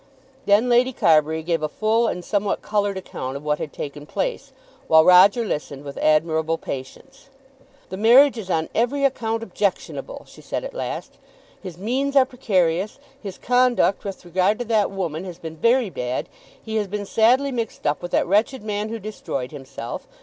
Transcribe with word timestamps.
Then 0.47 0.67
Lady 0.67 0.93
Carbury 0.93 1.43
gave 1.43 1.61
a 1.61 1.69
full 1.69 2.07
and 2.07 2.25
somewhat 2.25 2.63
coloured 2.63 2.97
account 2.97 3.37
of 3.37 3.43
what 3.43 3.59
had 3.59 3.71
taken 3.71 4.07
place, 4.07 4.51
while 4.87 5.05
Roger 5.05 5.45
listened 5.45 5.83
with 5.83 5.95
admirable 5.99 6.57
patience. 6.57 7.29
"The 7.89 7.97
marriage 7.97 8.35
is 8.35 8.49
on 8.49 8.67
every 8.73 9.05
account 9.05 9.43
objectionable," 9.43 10.25
she 10.27 10.41
said 10.41 10.63
at 10.63 10.73
last. 10.73 11.19
"His 11.61 11.77
means 11.77 12.15
are 12.15 12.25
precarious. 12.25 12.97
His 13.21 13.37
conduct 13.37 14.03
with 14.03 14.25
regard 14.25 14.57
to 14.57 14.65
that 14.65 14.89
woman 14.89 15.23
has 15.23 15.37
been 15.37 15.55
very 15.55 15.91
bad. 15.91 16.29
He 16.59 16.77
has 16.77 16.87
been 16.87 17.05
sadly 17.05 17.51
mixed 17.51 17.85
up 17.85 18.01
with 18.01 18.09
that 18.09 18.25
wretched 18.25 18.63
man 18.63 18.89
who 18.89 18.97
destroyed 18.97 19.51
himself. 19.51 20.07